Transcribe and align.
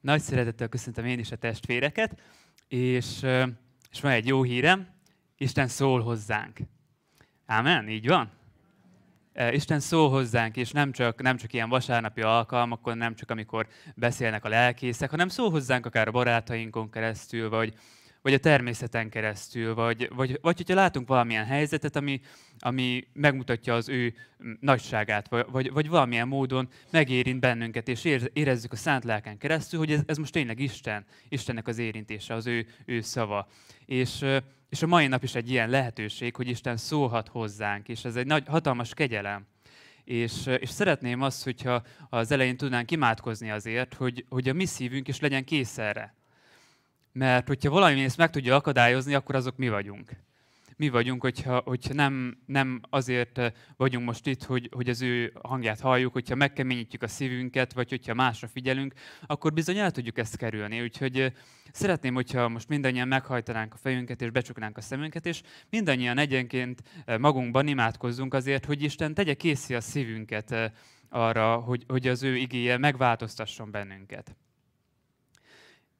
Nagy 0.00 0.20
szeretettel 0.20 0.68
köszöntöm 0.68 1.04
én 1.04 1.18
is 1.18 1.32
a 1.32 1.36
testvéreket, 1.36 2.20
és, 2.68 3.22
és 3.90 4.00
van 4.00 4.12
egy 4.12 4.26
jó 4.26 4.42
hírem, 4.42 4.88
Isten 5.36 5.68
szól 5.68 6.02
hozzánk. 6.02 6.58
Ámen, 7.46 7.88
így 7.88 8.06
van? 8.06 8.30
Isten 9.50 9.80
szól 9.80 10.10
hozzánk, 10.10 10.56
és 10.56 10.70
nem 10.70 10.92
csak, 10.92 11.22
nem 11.22 11.36
csak 11.36 11.52
ilyen 11.52 11.68
vasárnapi 11.68 12.20
alkalmakon, 12.20 12.98
nem 12.98 13.14
csak 13.14 13.30
amikor 13.30 13.66
beszélnek 13.94 14.44
a 14.44 14.48
lelkészek, 14.48 15.10
hanem 15.10 15.28
szól 15.28 15.50
hozzánk 15.50 15.86
akár 15.86 16.08
a 16.08 16.10
barátainkon 16.10 16.90
keresztül, 16.90 17.48
vagy, 17.48 17.74
vagy 18.28 18.36
a 18.36 18.42
természeten 18.42 19.08
keresztül, 19.08 19.74
vagy, 19.74 20.08
vagy, 20.14 20.38
vagy 20.40 20.56
hogyha 20.56 20.74
látunk 20.74 21.08
valamilyen 21.08 21.44
helyzetet, 21.44 21.96
ami, 21.96 22.20
ami 22.58 23.04
megmutatja 23.12 23.74
az 23.74 23.88
ő 23.88 24.14
nagyságát, 24.60 25.28
vagy, 25.28 25.46
vagy, 25.50 25.72
vagy 25.72 25.88
valamilyen 25.88 26.28
módon 26.28 26.68
megérint 26.90 27.40
bennünket, 27.40 27.88
és 27.88 28.04
érezzük 28.32 28.72
a 28.72 28.76
szánt 28.76 29.04
lelken 29.04 29.38
keresztül, 29.38 29.78
hogy 29.78 29.92
ez, 29.92 30.00
ez 30.06 30.16
most 30.16 30.32
tényleg 30.32 30.60
Isten, 30.60 31.04
Istennek 31.28 31.68
az 31.68 31.78
érintése, 31.78 32.34
az 32.34 32.46
ő, 32.46 32.66
ő 32.84 33.00
szava. 33.00 33.48
És, 33.86 34.24
és 34.68 34.82
a 34.82 34.86
mai 34.86 35.06
nap 35.06 35.22
is 35.22 35.34
egy 35.34 35.50
ilyen 35.50 35.70
lehetőség, 35.70 36.36
hogy 36.36 36.48
Isten 36.48 36.76
szólhat 36.76 37.28
hozzánk, 37.28 37.88
és 37.88 38.04
ez 38.04 38.16
egy 38.16 38.26
nagy, 38.26 38.44
hatalmas 38.46 38.94
kegyelem. 38.94 39.46
És, 40.04 40.46
és 40.58 40.68
szeretném 40.68 41.22
azt, 41.22 41.44
hogyha 41.44 41.82
az 42.08 42.30
elején 42.30 42.56
tudnánk 42.56 42.90
imádkozni 42.90 43.50
azért, 43.50 43.94
hogy, 43.94 44.24
hogy 44.28 44.48
a 44.48 44.52
mi 44.52 44.64
szívünk 44.64 45.08
is 45.08 45.20
legyen 45.20 45.44
kész 45.44 45.78
erre 45.78 46.17
mert 47.12 47.48
hogyha 47.48 47.70
valami 47.70 48.04
ezt 48.04 48.16
meg 48.16 48.30
tudja 48.30 48.54
akadályozni, 48.54 49.14
akkor 49.14 49.34
azok 49.34 49.56
mi 49.56 49.68
vagyunk. 49.68 50.10
Mi 50.76 50.88
vagyunk, 50.88 51.22
hogyha, 51.22 51.62
hogyha 51.64 51.94
nem, 51.94 52.38
nem 52.46 52.80
azért 52.90 53.40
vagyunk 53.76 54.06
most 54.06 54.26
itt, 54.26 54.44
hogy, 54.44 54.68
hogy 54.72 54.88
az 54.88 55.02
ő 55.02 55.32
hangját 55.42 55.80
halljuk, 55.80 56.12
hogyha 56.12 56.34
megkeményítjük 56.34 57.02
a 57.02 57.08
szívünket, 57.08 57.72
vagy 57.72 57.90
hogyha 57.90 58.14
másra 58.14 58.48
figyelünk, 58.48 58.94
akkor 59.26 59.52
bizony 59.52 59.78
el 59.78 59.90
tudjuk 59.90 60.18
ezt 60.18 60.36
kerülni. 60.36 60.82
Úgyhogy 60.82 61.32
szeretném, 61.72 62.14
hogyha 62.14 62.48
most 62.48 62.68
mindannyian 62.68 63.08
meghajtanánk 63.08 63.74
a 63.74 63.76
fejünket, 63.76 64.22
és 64.22 64.30
becsuknánk 64.30 64.76
a 64.76 64.80
szemünket, 64.80 65.26
és 65.26 65.42
mindannyian 65.70 66.18
egyenként 66.18 66.82
magunkban 67.18 67.66
imádkozzunk 67.66 68.34
azért, 68.34 68.64
hogy 68.64 68.82
Isten 68.82 69.14
tegye 69.14 69.34
készi 69.34 69.74
a 69.74 69.80
szívünket 69.80 70.72
arra, 71.08 71.56
hogy, 71.56 71.84
hogy 71.88 72.08
az 72.08 72.22
ő 72.22 72.36
igéje 72.36 72.78
megváltoztasson 72.78 73.70
bennünket. 73.70 74.36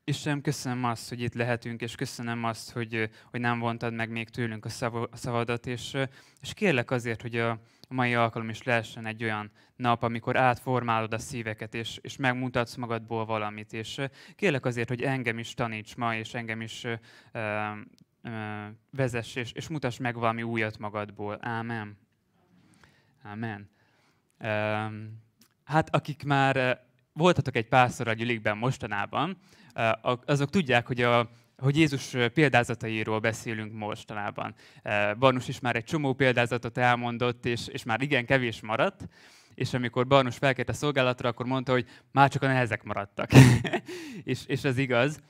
Istenem, 0.08 0.40
köszönöm 0.40 0.84
azt, 0.84 1.08
hogy 1.08 1.20
itt 1.20 1.34
lehetünk, 1.34 1.80
és 1.80 1.94
köszönöm 1.94 2.44
azt, 2.44 2.70
hogy, 2.70 3.10
hogy 3.30 3.40
nem 3.40 3.58
vontad 3.58 3.92
meg 3.92 4.10
még 4.10 4.28
tőlünk 4.28 4.64
a 4.64 4.68
szavadat, 5.12 5.66
és, 5.66 5.96
és 6.40 6.54
kérlek 6.54 6.90
azért, 6.90 7.22
hogy 7.22 7.36
a, 7.36 7.50
a 7.50 7.58
mai 7.88 8.14
alkalom 8.14 8.48
is 8.48 8.62
lehessen 8.62 9.06
egy 9.06 9.22
olyan 9.22 9.50
nap, 9.76 10.02
amikor 10.02 10.36
átformálod 10.36 11.12
a 11.12 11.18
szíveket, 11.18 11.74
és, 11.74 11.98
és 12.02 12.16
megmutatsz 12.16 12.74
magadból 12.74 13.24
valamit, 13.24 13.72
és 13.72 14.00
kérlek 14.36 14.64
azért, 14.64 14.88
hogy 14.88 15.02
engem 15.02 15.38
is 15.38 15.54
taníts 15.54 15.96
ma, 15.96 16.14
és 16.14 16.34
engem 16.34 16.60
is 16.60 16.84
ö, 16.84 16.94
ö, 17.32 18.30
vezess, 18.90 19.34
és, 19.34 19.52
és 19.52 19.68
mutass 19.68 19.98
meg 19.98 20.14
valami 20.14 20.42
újat 20.42 20.78
magadból. 20.78 21.38
Ámen. 21.40 21.98
Ámen. 23.22 23.70
Hát 25.64 25.94
akik 25.94 26.24
már 26.24 26.86
voltatok 27.12 27.56
egy 27.56 27.68
párszor 27.68 28.08
a 28.08 28.12
gyülikben 28.12 28.56
mostanában, 28.56 29.38
azok 30.24 30.50
tudják, 30.50 30.86
hogy 30.86 31.02
a, 31.02 31.30
hogy 31.56 31.76
Jézus 31.76 32.16
példázatairól 32.34 33.18
beszélünk 33.18 33.72
mostanában. 33.72 34.54
Barnus 35.18 35.48
is 35.48 35.60
már 35.60 35.76
egy 35.76 35.84
csomó 35.84 36.12
példázatot 36.12 36.78
elmondott, 36.78 37.46
és, 37.46 37.66
és 37.66 37.82
már 37.82 38.02
igen 38.02 38.26
kevés 38.26 38.60
maradt, 38.60 39.08
és 39.54 39.74
amikor 39.74 40.06
Barnus 40.06 40.38
a 40.66 40.72
szolgálatra, 40.72 41.28
akkor 41.28 41.46
mondta, 41.46 41.72
hogy 41.72 41.86
már 42.12 42.30
csak 42.30 42.42
a 42.42 42.46
nehezek 42.46 42.82
maradtak. 42.82 43.30
és, 44.24 44.40
és 44.46 44.64
ez 44.64 44.78
igaz. 44.78 45.20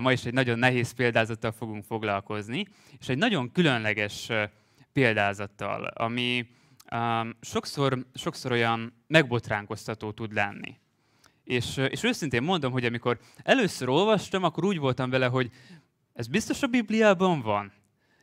Ma 0.00 0.12
is 0.12 0.24
egy 0.24 0.32
nagyon 0.32 0.58
nehéz 0.58 0.90
példázattal 0.90 1.52
fogunk 1.52 1.84
foglalkozni, 1.84 2.66
és 2.98 3.08
egy 3.08 3.18
nagyon 3.18 3.52
különleges 3.52 4.28
példázattal, 4.92 5.84
ami 5.84 6.46
um, 6.92 7.36
sokszor, 7.40 8.06
sokszor 8.14 8.52
olyan 8.52 8.92
megbotránkoztató 9.06 10.12
tud 10.12 10.32
lenni. 10.32 10.78
És, 11.50 11.76
és 11.76 12.02
őszintén 12.02 12.42
mondom, 12.42 12.72
hogy 12.72 12.84
amikor 12.84 13.18
először 13.42 13.88
olvastam, 13.88 14.44
akkor 14.44 14.64
úgy 14.64 14.78
voltam 14.78 15.10
vele, 15.10 15.26
hogy 15.26 15.50
ez 16.12 16.26
biztos 16.26 16.62
a 16.62 16.66
Bibliában 16.66 17.40
van. 17.40 17.72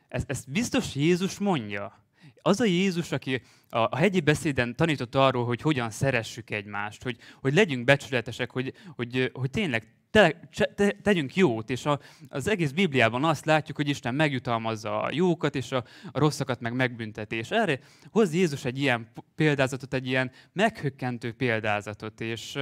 Ez, 0.08 0.24
ezt 0.26 0.50
biztos 0.50 0.94
Jézus 0.94 1.38
mondja. 1.38 2.04
Az 2.42 2.60
a 2.60 2.64
Jézus, 2.64 3.12
aki 3.12 3.42
a, 3.68 3.78
a 3.78 3.96
hegyi 3.96 4.20
beszéden 4.20 4.76
tanított 4.76 5.14
arról, 5.14 5.44
hogy 5.44 5.60
hogyan 5.60 5.90
szeressük 5.90 6.50
egymást, 6.50 7.02
hogy, 7.02 7.16
hogy 7.40 7.54
legyünk 7.54 7.84
becsületesek, 7.84 8.50
hogy, 8.50 8.72
hogy, 8.96 9.30
hogy 9.32 9.50
tényleg 9.50 9.86
te, 10.10 10.48
te, 10.74 10.90
tegyünk 11.02 11.36
jót, 11.36 11.70
és 11.70 11.86
a, 11.86 12.00
az 12.28 12.48
egész 12.48 12.70
Bibliában 12.70 13.24
azt 13.24 13.44
látjuk, 13.44 13.76
hogy 13.76 13.88
Isten 13.88 14.14
megjutalmazza 14.14 15.02
a 15.02 15.10
jókat, 15.12 15.54
és 15.54 15.72
a, 15.72 15.84
a 16.12 16.18
rosszakat 16.18 16.60
meg 16.60 16.74
megbünteti. 16.74 17.36
És 17.36 17.50
erre 17.50 17.80
hoz 18.10 18.34
Jézus 18.34 18.64
egy 18.64 18.78
ilyen 18.78 19.12
példázatot, 19.34 19.94
egy 19.94 20.06
ilyen 20.06 20.30
meghökkentő 20.52 21.32
példázatot, 21.32 22.20
és, 22.20 22.58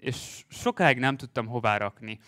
és 0.00 0.44
sokáig 0.48 0.98
nem 0.98 1.16
tudtam 1.16 1.46
hová 1.46 1.76
rakni. 1.76 2.20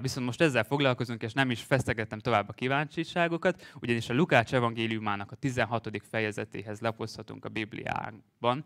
Viszont 0.00 0.26
most 0.26 0.40
ezzel 0.40 0.64
foglalkozunk, 0.64 1.22
és 1.22 1.32
nem 1.32 1.50
is 1.50 1.62
fesztegettem 1.62 2.18
tovább 2.18 2.48
a 2.48 2.52
kíváncsiságokat, 2.52 3.76
ugyanis 3.80 4.08
a 4.08 4.14
Lukács 4.14 4.54
evangéliumának 4.54 5.32
a 5.32 5.36
16. 5.36 6.02
fejezetéhez 6.10 6.80
lapozhatunk 6.80 7.44
a 7.44 7.48
Bibliánkban. 7.48 8.64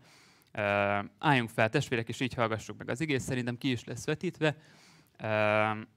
Álljunk 1.19 1.49
fel, 1.49 1.69
testvérek, 1.69 2.09
és 2.09 2.19
így 2.19 2.33
hallgassuk 2.33 2.77
meg 2.77 2.89
az 2.89 3.01
igény, 3.01 3.19
szerintem 3.19 3.57
ki 3.57 3.71
is 3.71 3.83
lesz 3.83 4.05
vetítve. 4.05 4.55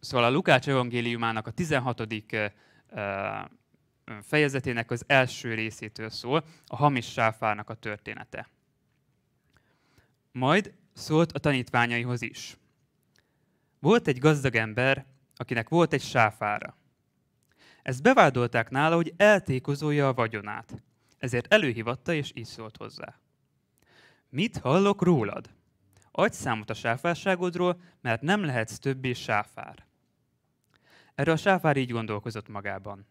Szóval 0.00 0.24
a 0.24 0.30
Lukács 0.30 0.68
evangéliumának 0.68 1.46
a 1.46 1.50
16. 1.50 2.08
fejezetének 4.22 4.90
az 4.90 5.04
első 5.06 5.54
részétől 5.54 6.10
szól, 6.10 6.44
a 6.66 6.76
hamis 6.76 7.12
sáfárnak 7.12 7.70
a 7.70 7.74
története. 7.74 8.48
Majd 10.32 10.74
szólt 10.92 11.32
a 11.32 11.38
tanítványaihoz 11.38 12.22
is. 12.22 12.56
Volt 13.78 14.08
egy 14.08 14.18
gazdag 14.18 14.54
ember, 14.54 15.06
akinek 15.36 15.68
volt 15.68 15.92
egy 15.92 16.02
sáfára. 16.02 16.76
Ezt 17.82 18.02
bevádolták 18.02 18.70
nála, 18.70 18.94
hogy 18.94 19.14
eltékozolja 19.16 20.08
a 20.08 20.14
vagyonát. 20.14 20.82
Ezért 21.18 21.52
előhívatta, 21.52 22.12
és 22.12 22.30
így 22.34 22.44
szólt 22.44 22.76
hozzá. 22.76 23.14
Mit 24.28 24.58
hallok 24.58 25.02
rólad? 25.02 25.50
Adj 26.10 26.34
számot 26.34 26.70
a 26.70 26.74
sáfárságodról, 26.74 27.80
mert 28.00 28.22
nem 28.22 28.44
lehetsz 28.44 28.78
többé 28.78 29.12
sáfár. 29.12 29.86
Erre 31.14 31.32
a 31.32 31.36
sáfár 31.36 31.76
így 31.76 31.90
gondolkozott 31.90 32.48
magában. 32.48 33.06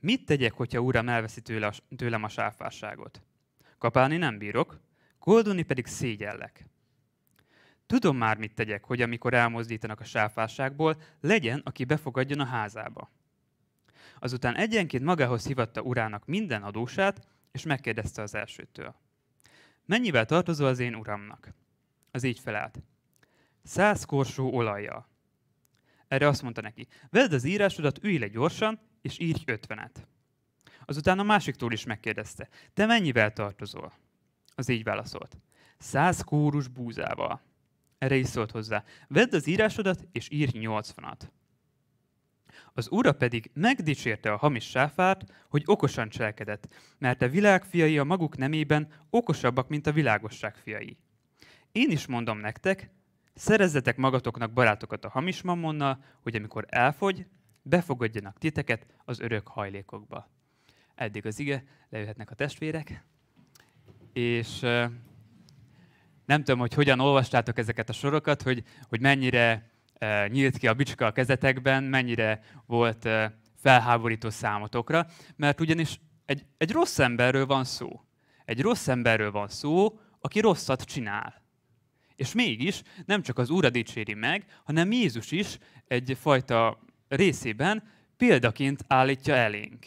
Mit 0.00 0.24
tegyek, 0.24 0.52
hogyha 0.52 0.80
uram 0.80 1.08
elveszi 1.08 1.40
tőle, 1.40 1.72
tőlem 1.96 2.22
a 2.22 2.28
sáfárságot? 2.28 3.22
Kapálni 3.78 4.16
nem 4.16 4.38
bírok, 4.38 4.80
koldulni 5.18 5.62
pedig 5.62 5.86
szégyellek. 5.86 6.66
Tudom 7.92 8.16
már, 8.16 8.38
mit 8.38 8.54
tegyek, 8.54 8.84
hogy 8.84 9.00
amikor 9.00 9.34
elmozdítanak 9.34 10.00
a 10.00 10.04
sáfárságból, 10.04 10.96
legyen, 11.20 11.60
aki 11.64 11.84
befogadjon 11.84 12.40
a 12.40 12.44
házába. 12.44 13.10
Azután 14.18 14.56
egyenként 14.56 15.04
magához 15.04 15.46
hívatta 15.46 15.80
urának 15.80 16.26
minden 16.26 16.62
adósát, 16.62 17.26
és 17.50 17.62
megkérdezte 17.62 18.22
az 18.22 18.34
elsőtől. 18.34 18.94
Mennyivel 19.84 20.24
tartozol 20.24 20.66
az 20.66 20.78
én 20.78 20.94
uramnak? 20.94 21.54
Az 22.10 22.22
így 22.22 22.38
felállt. 22.38 22.82
Száz 23.62 24.04
korsó 24.04 24.54
olajjal. 24.54 25.08
Erre 26.08 26.28
azt 26.28 26.42
mondta 26.42 26.60
neki, 26.60 26.86
vedd 27.10 27.34
az 27.34 27.44
írásodat, 27.44 28.04
ülj 28.04 28.18
le 28.18 28.28
gyorsan, 28.28 28.80
és 29.02 29.18
írj 29.18 29.42
ötvenet. 29.46 30.06
Azután 30.84 31.18
a 31.18 31.22
másiktól 31.22 31.72
is 31.72 31.84
megkérdezte, 31.84 32.48
te 32.74 32.86
mennyivel 32.86 33.32
tartozol? 33.32 33.92
Az 34.54 34.68
így 34.68 34.82
válaszolt. 34.82 35.36
Száz 35.78 36.20
kórus 36.20 36.68
búzával. 36.68 37.50
Erre 38.02 38.16
is 38.16 38.26
szólt 38.26 38.50
hozzá, 38.50 38.84
vedd 39.08 39.34
az 39.34 39.46
írásodat, 39.46 40.06
és 40.12 40.30
írj 40.30 40.58
nyolcvanat. 40.58 41.32
Az 42.72 42.88
ura 42.90 43.12
pedig 43.12 43.50
megdicsérte 43.54 44.32
a 44.32 44.36
hamis 44.36 44.64
sáfárt, 44.64 45.32
hogy 45.48 45.62
okosan 45.66 46.08
cselekedett, 46.08 46.68
mert 46.98 47.22
a 47.22 47.28
világ 47.28 47.64
fiai 47.64 47.98
a 47.98 48.04
maguk 48.04 48.36
nemében 48.36 48.88
okosabbak, 49.10 49.68
mint 49.68 49.86
a 49.86 49.92
világosság 49.92 50.56
fiai. 50.56 50.96
Én 51.72 51.90
is 51.90 52.06
mondom 52.06 52.38
nektek, 52.38 52.90
szerezzetek 53.34 53.96
magatoknak 53.96 54.52
barátokat 54.52 55.04
a 55.04 55.10
hamis 55.10 55.42
mammonnal, 55.42 56.04
hogy 56.20 56.36
amikor 56.36 56.66
elfogy, 56.68 57.26
befogadjanak 57.62 58.38
titeket 58.38 58.86
az 59.04 59.20
örök 59.20 59.48
hajlékokba. 59.48 60.30
Eddig 60.94 61.26
az 61.26 61.38
ige, 61.38 61.64
lejöhetnek 61.88 62.30
a 62.30 62.34
testvérek, 62.34 63.04
és 64.12 64.64
nem 66.24 66.38
tudom, 66.38 66.60
hogy 66.60 66.74
hogyan 66.74 67.00
olvastátok 67.00 67.58
ezeket 67.58 67.88
a 67.88 67.92
sorokat, 67.92 68.42
hogy, 68.42 68.62
hogy 68.88 69.00
mennyire 69.00 69.70
e, 69.94 70.28
nyílt 70.28 70.58
ki 70.58 70.66
a 70.66 70.74
bicska 70.74 71.06
a 71.06 71.12
kezetekben, 71.12 71.82
mennyire 71.82 72.42
volt 72.66 73.04
e, 73.04 73.38
felháborító 73.56 74.30
számotokra, 74.30 75.06
mert 75.36 75.60
ugyanis 75.60 76.00
egy, 76.24 76.44
egy 76.58 76.70
rossz 76.70 76.98
emberről 76.98 77.46
van 77.46 77.64
szó. 77.64 78.00
Egy 78.44 78.60
rossz 78.60 78.88
emberről 78.88 79.30
van 79.30 79.48
szó, 79.48 79.98
aki 80.20 80.40
rosszat 80.40 80.82
csinál. 80.82 81.42
És 82.16 82.32
mégis 82.32 82.82
nem 83.06 83.22
csak 83.22 83.38
az 83.38 83.50
Úr 83.50 83.70
dicséri 83.70 84.14
meg, 84.14 84.44
hanem 84.64 84.92
Jézus 84.92 85.30
is 85.30 85.58
egyfajta 85.88 86.78
részében 87.08 87.82
példaként 88.16 88.84
állítja 88.86 89.34
elénk. 89.34 89.86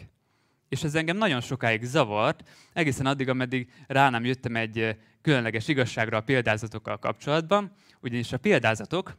És 0.69 0.83
ez 0.83 0.95
engem 0.95 1.17
nagyon 1.17 1.41
sokáig 1.41 1.83
zavart, 1.83 2.49
egészen 2.73 3.05
addig, 3.05 3.29
ameddig 3.29 3.71
rá 3.87 4.09
nem 4.09 4.25
jöttem 4.25 4.55
egy 4.55 4.97
különleges 5.25 5.67
igazságra 5.67 6.17
a 6.17 6.21
példázatokkal 6.21 6.97
kapcsolatban, 6.97 7.71
ugyanis 8.01 8.33
a 8.33 8.37
példázatok, 8.37 9.17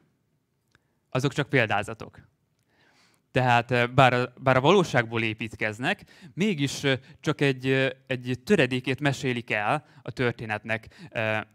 azok 1.11 1.32
csak 1.32 1.49
példázatok. 1.49 2.20
Tehát 3.31 3.70
eh, 3.70 3.87
bár 3.87 4.12
a, 4.12 4.32
bár 4.43 4.56
a 4.56 4.61
valóságból 4.61 5.23
építkeznek, 5.23 6.05
mégis 6.35 6.82
csak 7.20 7.41
egy, 7.41 7.67
egy 8.06 8.38
töredékét 8.44 9.00
mesélik 9.00 9.50
el 9.50 9.87
a 10.03 10.11
történetnek. 10.11 10.88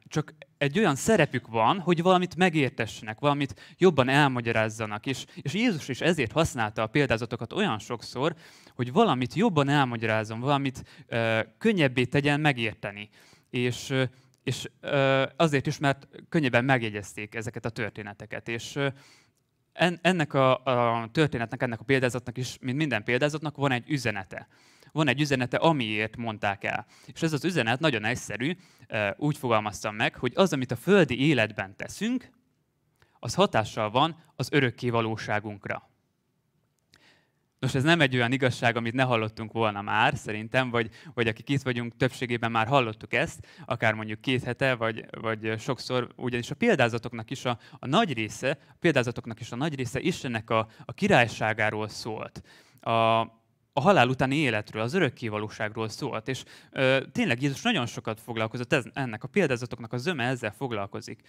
Csak 0.07 0.33
egy 0.57 0.79
olyan 0.79 0.95
szerepük 0.95 1.47
van, 1.47 1.79
hogy 1.79 2.01
valamit 2.01 2.35
megértessenek, 2.35 3.19
valamit 3.19 3.75
jobban 3.77 4.09
elmagyarázzanak. 4.09 5.05
És, 5.05 5.25
és 5.35 5.53
Jézus 5.53 5.87
is 5.87 6.01
ezért 6.01 6.31
használta 6.31 6.81
a 6.81 6.87
példázatokat 6.87 7.53
olyan 7.53 7.79
sokszor, 7.79 8.35
hogy 8.75 8.91
valamit 8.91 9.33
jobban 9.33 9.69
elmagyarázzon, 9.69 10.39
valamit 10.39 10.83
könnyebbé 11.57 12.03
tegyen 12.03 12.39
megérteni. 12.39 13.09
És, 13.49 13.93
és 14.43 14.69
azért 15.35 15.67
is, 15.67 15.77
mert 15.77 16.07
könnyebben 16.29 16.65
megjegyezték 16.65 17.35
ezeket 17.35 17.65
a 17.65 17.69
történeteket. 17.69 18.47
És 18.47 18.79
ennek 20.01 20.33
a, 20.33 20.63
a 20.63 21.09
történetnek, 21.11 21.61
ennek 21.61 21.79
a 21.79 21.83
példázatnak 21.83 22.37
is, 22.37 22.57
mint 22.61 22.77
minden 22.77 23.03
példázatnak 23.03 23.55
van 23.55 23.71
egy 23.71 23.89
üzenete. 23.89 24.47
Van 24.91 25.07
egy 25.07 25.21
üzenete, 25.21 25.57
amiért 25.57 26.17
mondták 26.17 26.63
el. 26.63 26.85
És 27.05 27.21
ez 27.21 27.33
az 27.33 27.45
üzenet 27.45 27.79
nagyon 27.79 28.05
egyszerű, 28.05 28.55
úgy 29.17 29.37
fogalmaztam 29.37 29.95
meg, 29.95 30.15
hogy 30.15 30.31
az, 30.35 30.53
amit 30.53 30.71
a 30.71 30.75
földi 30.75 31.27
életben 31.27 31.75
teszünk, 31.75 32.29
az 33.19 33.33
hatással 33.33 33.91
van 33.91 34.23
az 34.35 34.51
örökké 34.51 34.89
valóságunkra. 34.89 35.90
Nos, 37.61 37.75
ez 37.75 37.83
nem 37.83 38.01
egy 38.01 38.15
olyan 38.15 38.31
igazság, 38.31 38.75
amit 38.75 38.93
ne 38.93 39.03
hallottunk 39.03 39.51
volna 39.51 39.81
már, 39.81 40.15
szerintem, 40.15 40.69
vagy, 40.69 40.89
vagy 41.13 41.27
akik 41.27 41.49
itt 41.49 41.61
vagyunk, 41.61 41.97
többségében 41.97 42.51
már 42.51 42.67
hallottuk 42.67 43.13
ezt, 43.13 43.47
akár 43.65 43.93
mondjuk 43.93 44.21
két 44.21 44.43
hete, 44.43 44.75
vagy, 44.75 45.05
vagy 45.11 45.59
sokszor, 45.59 46.07
ugyanis 46.15 46.51
a 46.51 46.55
példázatoknak 46.55 47.31
is 47.31 47.45
a, 47.45 47.57
a 47.79 47.87
nagy 47.87 48.13
része, 48.13 48.57
a 48.69 48.75
példázatoknak 48.79 49.39
is 49.39 49.51
a 49.51 49.55
nagy 49.55 49.75
része 49.75 49.99
Istennek 49.99 50.49
a, 50.49 50.67
a 50.85 50.93
királyságáról 50.93 51.87
szólt. 51.87 52.41
A, 52.79 52.91
a 53.73 53.81
halál 53.81 54.09
utáni 54.09 54.35
életről, 54.35 54.81
az 54.81 54.93
örökkévalóságról 54.93 55.89
szólt. 55.89 56.27
És 56.27 56.43
ö, 56.71 56.99
tényleg 57.11 57.41
Jézus 57.41 57.61
nagyon 57.61 57.85
sokat 57.85 58.21
foglalkozott 58.21 58.73
ez, 58.73 58.85
ennek 58.93 59.23
a 59.23 59.27
példázatoknak 59.27 59.93
a 59.93 59.97
zöme 59.97 60.23
ezzel 60.23 60.53
foglalkozik. 60.53 61.21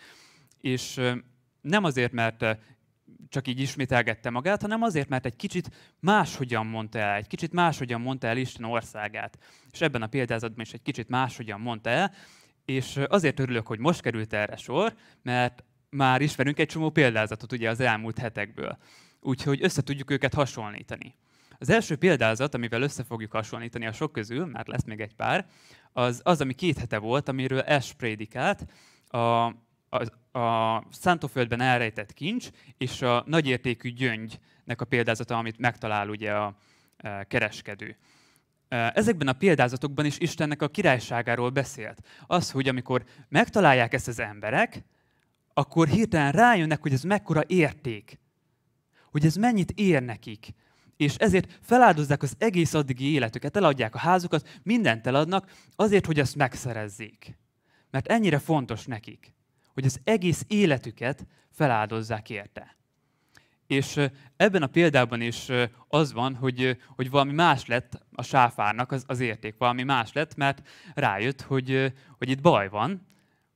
És 0.60 0.96
ö, 0.96 1.12
nem 1.60 1.84
azért, 1.84 2.12
mert 2.12 2.44
csak 3.28 3.48
így 3.48 3.60
ismételgette 3.60 4.30
magát, 4.30 4.62
hanem 4.62 4.82
azért, 4.82 5.08
mert 5.08 5.26
egy 5.26 5.36
kicsit 5.36 5.70
máshogyan 6.00 6.66
mondta 6.66 6.98
el, 6.98 7.16
egy 7.16 7.26
kicsit 7.26 7.52
máshogyan 7.52 8.00
mondta 8.00 8.26
el 8.26 8.36
Isten 8.36 8.64
országát. 8.64 9.38
És 9.70 9.80
ebben 9.80 10.02
a 10.02 10.06
példázatban 10.06 10.64
is 10.64 10.72
egy 10.72 10.82
kicsit 10.82 11.08
máshogyan 11.08 11.60
mondta 11.60 11.90
el, 11.90 12.14
és 12.64 13.00
azért 13.08 13.40
örülök, 13.40 13.66
hogy 13.66 13.78
most 13.78 14.00
került 14.00 14.32
erre 14.32 14.56
sor, 14.56 14.94
mert 15.22 15.64
már 15.90 16.20
ismerünk 16.20 16.58
egy 16.58 16.68
csomó 16.68 16.90
példázatot 16.90 17.52
ugye 17.52 17.70
az 17.70 17.80
elmúlt 17.80 18.18
hetekből. 18.18 18.78
Úgyhogy 19.20 19.62
össze 19.62 19.82
tudjuk 19.82 20.10
őket 20.10 20.34
hasonlítani. 20.34 21.14
Az 21.58 21.70
első 21.70 21.96
példázat, 21.96 22.54
amivel 22.54 22.82
össze 22.82 23.04
fogjuk 23.04 23.32
hasonlítani 23.32 23.86
a 23.86 23.92
sok 23.92 24.12
közül, 24.12 24.46
mert 24.46 24.68
lesz 24.68 24.84
még 24.84 25.00
egy 25.00 25.14
pár, 25.14 25.46
az 25.92 26.20
az, 26.24 26.40
ami 26.40 26.54
két 26.54 26.78
hete 26.78 26.98
volt, 26.98 27.28
amiről 27.28 27.60
Es 27.60 27.92
prédikált, 27.92 28.64
a, 29.06 29.46
a, 29.92 30.38
a 30.38 30.84
szántóföldben 30.90 31.60
elrejtett 31.60 32.12
kincs 32.12 32.48
és 32.78 33.02
a 33.02 33.22
nagyértékű 33.26 33.90
gyöngynek 33.92 34.80
a 34.80 34.84
példázata, 34.84 35.38
amit 35.38 35.58
megtalál 35.58 36.08
ugye 36.08 36.32
a, 36.32 36.56
e, 36.96 37.24
kereskedő. 37.24 37.96
E, 38.68 38.92
ezekben 38.94 39.28
a 39.28 39.32
példázatokban 39.32 40.04
is 40.04 40.18
Istennek 40.18 40.62
a 40.62 40.68
királyságáról 40.68 41.50
beszélt. 41.50 42.00
Az, 42.26 42.50
hogy 42.50 42.68
amikor 42.68 43.04
megtalálják 43.28 43.94
ezt 43.94 44.08
az 44.08 44.18
emberek, 44.18 44.84
akkor 45.54 45.88
hirtelen 45.88 46.32
rájönnek, 46.32 46.82
hogy 46.82 46.92
ez 46.92 47.02
mekkora 47.02 47.42
érték. 47.46 48.18
Hogy 49.10 49.24
ez 49.24 49.34
mennyit 49.34 49.70
ér 49.70 50.02
nekik. 50.02 50.48
És 50.96 51.14
ezért 51.14 51.58
feláldozzák 51.62 52.22
az 52.22 52.34
egész 52.38 52.74
addigi 52.74 53.12
életüket, 53.12 53.56
eladják 53.56 53.94
a 53.94 53.98
házukat, 53.98 54.60
mindent 54.62 55.06
eladnak, 55.06 55.50
azért, 55.76 56.06
hogy 56.06 56.18
ezt 56.18 56.36
megszerezzék. 56.36 57.38
Mert 57.90 58.06
ennyire 58.06 58.38
fontos 58.38 58.86
nekik 58.86 59.34
hogy 59.74 59.84
az 59.84 60.00
egész 60.04 60.44
életüket 60.48 61.26
feláldozzák 61.50 62.30
érte. 62.30 62.76
És 63.66 64.00
ebben 64.36 64.62
a 64.62 64.66
példában 64.66 65.20
is 65.20 65.48
az 65.88 66.12
van, 66.12 66.34
hogy, 66.34 66.76
hogy 66.96 67.10
valami 67.10 67.32
más 67.32 67.66
lett 67.66 68.02
a 68.12 68.22
sáfárnak 68.22 68.92
az, 68.92 69.04
az 69.06 69.20
érték, 69.20 69.54
valami 69.58 69.82
más 69.82 70.12
lett, 70.12 70.34
mert 70.34 70.68
rájött, 70.94 71.40
hogy, 71.40 71.92
hogy 72.18 72.28
itt 72.28 72.40
baj 72.40 72.68
van, 72.68 73.06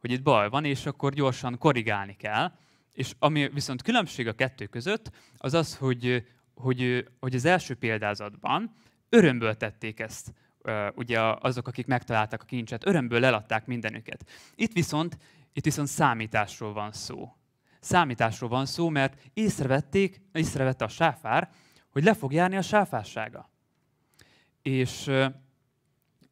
hogy 0.00 0.10
itt 0.10 0.22
baj 0.22 0.48
van, 0.48 0.64
és 0.64 0.86
akkor 0.86 1.12
gyorsan 1.12 1.58
korrigálni 1.58 2.16
kell. 2.16 2.52
És 2.92 3.12
ami 3.18 3.48
viszont 3.48 3.82
különbség 3.82 4.28
a 4.28 4.32
kettő 4.32 4.66
között, 4.66 5.10
az 5.36 5.54
az, 5.54 5.76
hogy, 5.76 6.26
hogy, 6.54 7.08
hogy 7.20 7.34
az 7.34 7.44
első 7.44 7.74
példázatban 7.74 8.74
örömből 9.08 9.54
tették 9.56 10.00
ezt 10.00 10.32
ugye 10.94 11.20
azok, 11.20 11.68
akik 11.68 11.86
megtalálták 11.86 12.42
a 12.42 12.44
kincset, 12.44 12.86
örömből 12.86 13.24
eladták 13.24 13.66
mindenüket. 13.66 14.30
Itt 14.54 14.72
viszont 14.72 15.18
itt 15.56 15.64
viszont 15.64 15.88
számításról 15.88 16.72
van 16.72 16.92
szó. 16.92 17.36
Számításról 17.80 18.48
van 18.48 18.66
szó, 18.66 18.88
mert 18.88 19.30
észrevették, 19.34 20.20
észrevette 20.32 20.84
a 20.84 20.88
sáfár, 20.88 21.50
hogy 21.90 22.04
le 22.04 22.14
fog 22.14 22.32
járni 22.32 22.56
a 22.56 22.62
sáfársága. 22.62 23.50
És, 24.62 25.10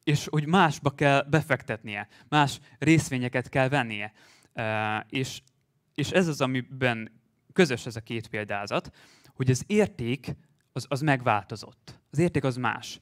és 0.03 0.27
hogy 0.31 0.47
másba 0.47 0.91
kell 0.91 1.23
befektetnie, 1.23 2.09
más 2.29 2.61
részvényeket 2.79 3.49
kell 3.49 3.69
vennie. 3.69 4.13
És, 5.09 5.43
és 5.95 6.11
ez 6.11 6.29
az, 6.29 6.41
amiben 6.41 7.21
közös 7.53 7.87
ez 7.87 7.97
a 7.97 8.01
két 8.01 8.29
példázat, 8.29 8.91
hogy 9.35 9.51
az 9.51 9.65
érték 9.67 10.37
az, 10.73 10.87
az 10.89 11.01
megváltozott. 11.01 12.01
Az 12.11 12.19
érték 12.19 12.45
az 12.45 12.57
más. 12.57 13.01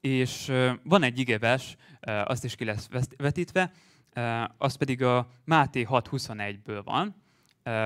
És 0.00 0.52
van 0.82 1.02
egy 1.02 1.18
igeves, 1.18 1.76
azt 2.00 2.44
is 2.44 2.54
ki 2.54 2.64
lesz 2.64 2.88
vetítve, 3.16 3.72
az 4.56 4.74
pedig 4.74 5.02
a 5.02 5.28
Máté 5.44 5.86
6.21-ből 5.90 6.80
van, 6.84 7.22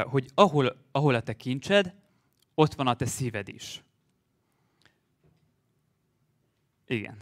hogy 0.05 0.31
ahol, 0.35 0.77
ahol 0.93 1.15
a 1.15 1.21
te 1.21 1.33
kincsed, 1.33 1.95
ott 2.55 2.75
van 2.75 2.87
a 2.87 2.95
te 2.95 3.07
szíved 3.07 3.49
is. 3.49 3.83
Igen. 6.87 7.17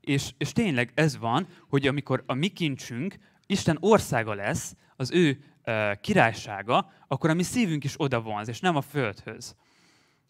És, 0.00 0.30
és 0.38 0.52
tényleg 0.52 0.92
ez 0.94 1.18
van, 1.18 1.46
hogy 1.68 1.86
amikor 1.86 2.22
a 2.26 2.34
mi 2.34 2.48
kincsünk 2.48 3.18
Isten 3.46 3.76
országa 3.80 4.34
lesz, 4.34 4.76
az 4.96 5.10
ő 5.10 5.44
királysága, 6.00 6.92
akkor 7.08 7.30
a 7.30 7.34
mi 7.34 7.42
szívünk 7.42 7.84
is 7.84 7.94
oda 7.96 8.20
vonz, 8.20 8.48
és 8.48 8.60
nem 8.60 8.76
a 8.76 8.80
földhöz. 8.80 9.56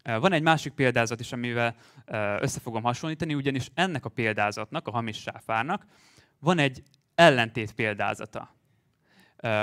Van 0.02 0.32
egy 0.32 0.42
másik 0.42 0.72
példázat 0.72 1.20
is, 1.20 1.32
amivel 1.32 1.76
össze 2.40 2.60
fogom 2.60 2.82
hasonlítani, 2.82 3.34
ugyanis 3.34 3.70
ennek 3.74 4.04
a 4.04 4.08
példázatnak, 4.08 4.86
a 4.86 4.90
hamis 4.90 5.20
sáfárnak 5.20 5.86
van 6.38 6.58
egy 6.58 6.82
ellentét 7.14 7.73
példázata, 7.73 8.54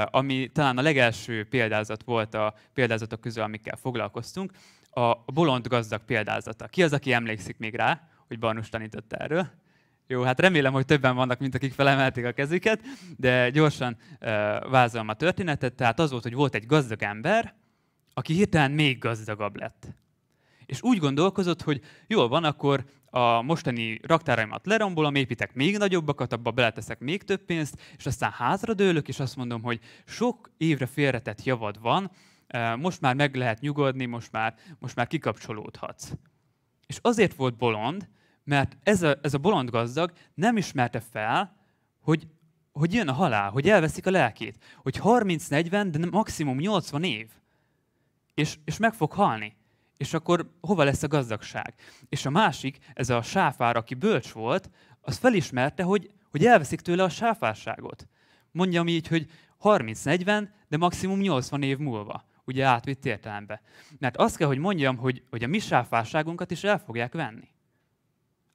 ami 0.05 0.49
talán 0.53 0.77
a 0.77 0.81
legelső 0.81 1.47
példázat 1.47 2.03
volt 2.03 2.33
a 2.33 2.53
példázatok 2.73 3.21
közül, 3.21 3.43
amikkel 3.43 3.75
foglalkoztunk, 3.75 4.51
a 4.91 5.31
bolond 5.33 5.67
gazdag 5.67 6.01
példázata. 6.05 6.67
Ki 6.67 6.83
az, 6.83 6.93
aki 6.93 7.13
emlékszik 7.13 7.57
még 7.57 7.75
rá, 7.75 8.09
hogy 8.27 8.39
Barnus 8.39 8.69
tanított 8.69 9.13
erről? 9.13 9.49
Jó, 10.07 10.21
hát 10.21 10.39
remélem, 10.39 10.73
hogy 10.73 10.85
többen 10.85 11.15
vannak, 11.15 11.39
mint 11.39 11.55
akik 11.55 11.73
felemelték 11.73 12.25
a 12.25 12.31
kezüket, 12.31 12.81
de 13.17 13.49
gyorsan 13.49 13.97
uh, 14.11 14.27
vázolom 14.69 15.07
a 15.07 15.13
történetet. 15.13 15.73
Tehát 15.73 15.99
az 15.99 16.11
volt, 16.11 16.23
hogy 16.23 16.33
volt 16.33 16.55
egy 16.55 16.65
gazdag 16.65 17.03
ember, 17.03 17.55
aki 18.13 18.33
hirtelen 18.33 18.71
még 18.71 18.97
gazdagabb 18.97 19.55
lett. 19.55 19.87
És 20.65 20.81
úgy 20.81 20.97
gondolkozott, 20.97 21.61
hogy 21.61 21.81
jól 22.07 22.27
van, 22.27 22.43
akkor 22.43 22.85
a 23.13 23.41
mostani 23.41 23.99
raktáraimat 24.03 24.65
lerombolom, 24.65 25.15
építek 25.15 25.53
még 25.53 25.77
nagyobbakat, 25.77 26.33
abba 26.33 26.51
beleteszek 26.51 26.99
még 26.99 27.23
több 27.23 27.45
pénzt, 27.45 27.81
és 27.97 28.05
aztán 28.05 28.31
hátradőlök, 28.31 29.07
és 29.07 29.19
azt 29.19 29.35
mondom, 29.35 29.61
hogy 29.61 29.79
sok 30.05 30.51
évre 30.57 30.85
félretett 30.85 31.43
javad 31.43 31.81
van, 31.81 32.11
most 32.77 33.01
már 33.01 33.15
meg 33.15 33.35
lehet 33.35 33.59
nyugodni, 33.59 34.05
most 34.05 34.31
már, 34.31 34.55
most 34.79 34.95
már 34.95 35.07
kikapcsolódhatsz. 35.07 36.11
És 36.87 36.99
azért 37.01 37.35
volt 37.35 37.57
bolond, 37.57 38.09
mert 38.43 38.77
ez 38.83 39.01
a, 39.01 39.17
ez 39.21 39.33
a 39.33 39.37
bolond 39.37 39.69
gazdag 39.69 40.11
nem 40.33 40.57
ismerte 40.57 40.99
fel, 40.99 41.55
hogy, 42.01 42.27
hogy 42.71 42.93
jön 42.93 43.07
a 43.07 43.13
halál, 43.13 43.49
hogy 43.49 43.69
elveszik 43.69 44.05
a 44.05 44.11
lelkét, 44.11 44.63
hogy 44.75 44.99
30-40, 45.03 45.87
de 45.91 46.07
maximum 46.11 46.57
80 46.57 47.03
év, 47.03 47.27
és, 48.33 48.57
és 48.65 48.77
meg 48.77 48.93
fog 48.93 49.11
halni 49.11 49.55
és 50.01 50.13
akkor 50.13 50.51
hova 50.61 50.83
lesz 50.83 51.03
a 51.03 51.07
gazdagság? 51.07 51.73
És 52.09 52.25
a 52.25 52.29
másik, 52.29 52.77
ez 52.93 53.09
a 53.09 53.21
sáfár, 53.21 53.75
aki 53.75 53.93
bölcs 53.93 54.31
volt, 54.31 54.69
az 55.01 55.17
felismerte, 55.17 55.83
hogy, 55.83 56.11
hogy 56.29 56.45
elveszik 56.45 56.81
tőle 56.81 57.03
a 57.03 57.09
sáfárságot. 57.09 58.07
Mondjam 58.51 58.87
így, 58.87 59.07
hogy, 59.07 59.29
30-40, 59.63 60.47
de 60.67 60.77
maximum 60.77 61.19
80 61.19 61.63
év 61.63 61.77
múlva, 61.77 62.25
ugye 62.45 62.65
átvitt 62.65 63.05
értelembe. 63.05 63.61
Mert 63.99 64.17
azt 64.17 64.37
kell, 64.37 64.47
hogy 64.47 64.57
mondjam, 64.57 64.97
hogy, 64.97 65.23
hogy 65.29 65.43
a 65.43 65.47
mi 65.47 65.59
sáfásságunkat 65.59 66.51
is 66.51 66.63
el 66.63 66.79
fogják 66.79 67.13
venni. 67.13 67.47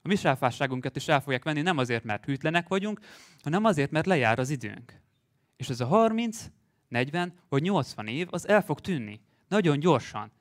A 0.01 0.07
mi 0.07 0.15
sáfásságunkat 0.15 0.95
is 0.95 1.07
el 1.07 1.21
fogják 1.21 1.43
venni, 1.43 1.61
nem 1.61 1.77
azért, 1.77 2.03
mert 2.03 2.25
hűtlenek 2.25 2.67
vagyunk, 2.67 2.99
hanem 3.43 3.65
azért, 3.65 3.91
mert 3.91 4.05
lejár 4.05 4.39
az 4.39 4.49
időnk. 4.49 5.01
És 5.57 5.69
ez 5.69 5.79
a 5.79 5.85
30, 5.85 6.45
40 6.87 7.33
vagy 7.49 7.61
80 7.61 8.07
év, 8.07 8.27
az 8.31 8.47
el 8.47 8.61
fog 8.61 8.79
tűnni. 8.79 9.21
Nagyon 9.47 9.79
gyorsan. 9.79 10.31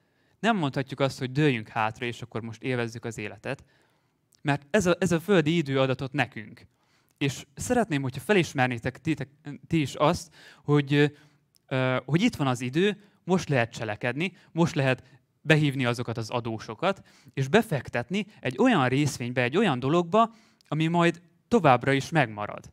Nem 0.47 0.57
mondhatjuk 0.57 1.00
azt, 1.00 1.19
hogy 1.19 1.33
dőljünk 1.33 1.69
hátra, 1.69 2.07
és 2.07 2.23
akkor 2.23 2.41
most 2.41 2.62
élvezzük 2.62 3.05
az 3.05 3.19
életet, 3.19 3.65
mert 4.43 4.67
ez 4.71 4.87
a, 4.87 4.97
ez 4.99 5.12
a 5.12 5.21
földi 5.21 5.57
idő 5.57 5.81
adatot 5.81 6.12
nekünk. 6.12 6.67
És 7.19 7.47
szeretném, 7.55 8.03
hogyha 8.03 8.21
felismernétek 8.21 9.00
ti, 9.00 9.15
ti 9.67 9.81
is 9.81 9.95
azt, 9.95 10.35
hogy, 10.65 11.17
hogy 12.05 12.23
itt 12.23 12.37
van 12.37 12.47
az 12.47 12.61
idő, 12.61 13.03
most 13.25 13.49
lehet 13.49 13.73
cselekedni, 13.73 14.33
most 14.53 14.75
lehet 14.75 15.03
behívni 15.41 15.85
azokat 15.85 16.17
az 16.17 16.31
adósokat, 16.31 17.03
és 17.35 17.49
befektetni 17.49 18.26
egy 18.41 18.59
olyan 18.59 18.88
részvénybe, 18.88 19.43
egy 19.43 19.57
olyan 19.57 19.79
dologba, 19.79 20.35
ami 20.69 20.87
majd 20.87 21.21
továbbra 21.49 21.93
is 21.93 22.11
megmarad. 22.11 22.73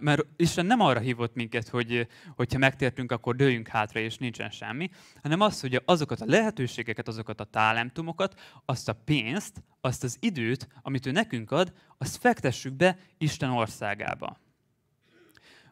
Mert 0.00 0.26
Isten 0.36 0.66
nem 0.66 0.80
arra 0.80 1.00
hívott 1.00 1.34
minket, 1.34 1.68
hogy 1.68 2.08
hogyha 2.36 2.58
megtértünk, 2.58 3.12
akkor 3.12 3.36
dőjünk 3.36 3.68
hátra, 3.68 4.00
és 4.00 4.18
nincsen 4.18 4.50
semmi, 4.50 4.90
hanem 5.22 5.40
az, 5.40 5.60
hogy 5.60 5.82
azokat 5.84 6.20
a 6.20 6.24
lehetőségeket, 6.28 7.08
azokat 7.08 7.40
a 7.40 7.44
talentumokat, 7.44 8.40
azt 8.64 8.88
a 8.88 8.92
pénzt, 8.92 9.62
azt 9.80 10.04
az 10.04 10.16
időt, 10.20 10.68
amit 10.82 11.06
ő 11.06 11.10
nekünk 11.10 11.50
ad, 11.50 11.72
azt 11.98 12.16
fektessük 12.16 12.72
be 12.72 12.98
Isten 13.18 13.50
országába. 13.50 14.40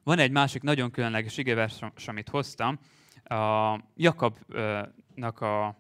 Van 0.03 0.19
egy 0.19 0.31
másik 0.31 0.63
nagyon 0.63 0.91
különleges 0.91 1.37
igevers, 1.37 1.81
amit 2.07 2.29
hoztam, 2.29 2.79
a 3.25 3.79
Jakabnak 3.97 5.41
a 5.41 5.77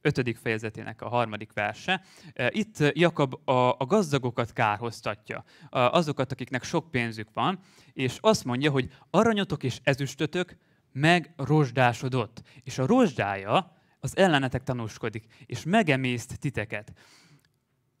ötödik 0.00 0.36
fejezetének 0.36 1.02
a 1.02 1.08
harmadik 1.08 1.52
verse. 1.52 2.02
E, 2.32 2.50
itt 2.52 2.76
Jakab 2.92 3.48
a, 3.48 3.84
gazdagokat 3.84 4.52
kárhoztatja, 4.52 5.44
azokat, 5.70 6.32
akiknek 6.32 6.62
sok 6.62 6.90
pénzük 6.90 7.28
van, 7.32 7.58
és 7.92 8.18
azt 8.20 8.44
mondja, 8.44 8.70
hogy 8.70 8.90
aranyotok 9.10 9.62
és 9.62 9.80
ezüstötök 9.82 10.56
meg 10.92 11.32
rozsdásodott. 11.36 12.42
És 12.62 12.78
a 12.78 12.86
rozsdája 12.86 13.76
az 14.00 14.16
ellenetek 14.16 14.62
tanúskodik, 14.62 15.24
és 15.46 15.64
megemészt 15.64 16.38
titeket. 16.38 16.92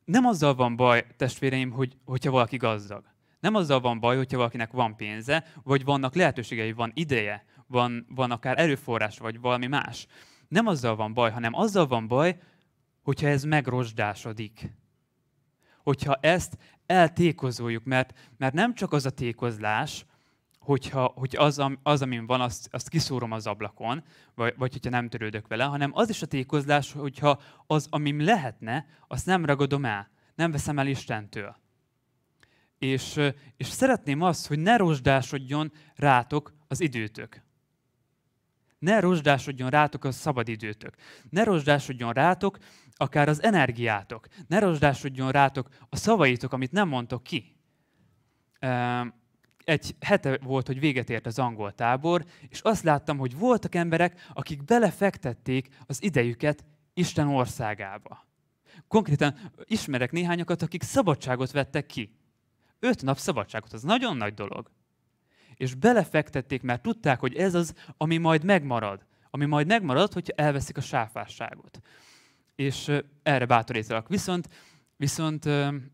Nem 0.04 0.26
azzal 0.26 0.54
van 0.54 0.76
baj, 0.76 1.06
testvéreim, 1.16 1.70
hogy, 1.70 1.96
hogyha 2.04 2.30
valaki 2.30 2.56
gazdag. 2.56 3.04
Nem 3.40 3.54
azzal 3.54 3.80
van 3.80 4.00
baj, 4.00 4.16
hogyha 4.16 4.36
valakinek 4.36 4.72
van 4.72 4.96
pénze, 4.96 5.44
vagy 5.62 5.84
vannak 5.84 6.14
lehetőségei, 6.14 6.72
van 6.72 6.92
ideje, 6.94 7.44
van, 7.66 8.06
van 8.08 8.30
akár 8.30 8.58
erőforrás, 8.58 9.18
vagy 9.18 9.40
valami 9.40 9.66
más 9.66 10.06
nem 10.48 10.66
azzal 10.66 10.96
van 10.96 11.14
baj, 11.14 11.30
hanem 11.30 11.54
azzal 11.54 11.86
van 11.86 12.06
baj, 12.06 12.40
hogyha 13.02 13.28
ez 13.28 13.44
megrosdásodik. 13.44 14.72
Hogyha 15.82 16.14
ezt 16.14 16.56
eltékozoljuk, 16.86 17.84
mert, 17.84 18.18
mert 18.36 18.54
nem 18.54 18.74
csak 18.74 18.92
az 18.92 19.06
a 19.06 19.10
tékozlás, 19.10 20.06
hogyha, 20.68 21.12
hogy 21.16 21.36
az, 21.36 21.62
az, 21.82 22.02
amin 22.02 22.26
van, 22.26 22.40
azt, 22.40 22.68
azt 22.70 22.88
kiszórom 22.88 23.32
az 23.32 23.46
ablakon, 23.46 24.04
vagy, 24.34 24.54
vagy 24.56 24.72
hogyha 24.72 24.90
nem 24.90 25.08
törődök 25.08 25.46
vele, 25.46 25.64
hanem 25.64 25.90
az 25.94 26.08
is 26.08 26.22
a 26.22 26.26
tékozlás, 26.26 26.92
hogyha 26.92 27.40
az, 27.66 27.86
amim 27.90 28.20
lehetne, 28.20 28.86
azt 29.06 29.26
nem 29.26 29.44
ragadom 29.44 29.84
el, 29.84 30.10
nem 30.34 30.50
veszem 30.50 30.78
el 30.78 30.86
Istentől. 30.86 31.56
És, 32.78 33.20
és 33.56 33.66
szeretném 33.66 34.22
azt, 34.22 34.46
hogy 34.46 34.58
ne 34.58 34.76
rozsdásodjon 34.76 35.72
rátok 35.94 36.52
az 36.68 36.80
időtök. 36.80 37.42
Ne 38.78 39.00
rozsdásodjon 39.00 39.70
rátok 39.70 40.04
a 40.04 40.12
szabadidőtök. 40.12 40.94
Ne 41.30 41.44
rozsdásodjon 41.44 42.12
rátok 42.12 42.58
akár 42.94 43.28
az 43.28 43.42
energiátok. 43.42 44.26
Ne 44.46 44.58
rozsdásodjon 44.58 45.30
rátok 45.30 45.68
a 45.88 45.96
szavaitok, 45.96 46.52
amit 46.52 46.72
nem 46.72 46.88
mondtok 46.88 47.22
ki. 47.22 47.56
Egy 49.64 49.96
hete 50.00 50.38
volt, 50.42 50.66
hogy 50.66 50.80
véget 50.80 51.10
ért 51.10 51.26
az 51.26 51.38
angol 51.38 51.72
tábor, 51.72 52.24
és 52.48 52.60
azt 52.60 52.82
láttam, 52.82 53.18
hogy 53.18 53.38
voltak 53.38 53.74
emberek, 53.74 54.26
akik 54.32 54.64
belefektették 54.64 55.68
az 55.86 56.02
idejüket 56.02 56.64
Isten 56.94 57.28
országába. 57.28 58.26
Konkrétan 58.88 59.34
ismerek 59.64 60.12
néhányakat, 60.12 60.62
akik 60.62 60.82
szabadságot 60.82 61.50
vettek 61.50 61.86
ki. 61.86 62.16
Öt 62.78 63.02
nap 63.02 63.18
szabadságot, 63.18 63.72
az 63.72 63.82
nagyon 63.82 64.16
nagy 64.16 64.34
dolog 64.34 64.70
és 65.58 65.74
belefektették, 65.74 66.62
mert 66.62 66.82
tudták, 66.82 67.20
hogy 67.20 67.34
ez 67.34 67.54
az, 67.54 67.74
ami 67.96 68.16
majd 68.16 68.44
megmarad. 68.44 69.06
Ami 69.30 69.44
majd 69.44 69.66
megmarad, 69.66 70.12
hogyha 70.12 70.32
elveszik 70.36 70.76
a 70.76 70.80
sáfásságot. 70.80 71.80
És 72.54 72.92
erre 73.22 73.46
bátorítalak. 73.46 74.08
Viszont, 74.08 74.48
viszont 74.96 75.44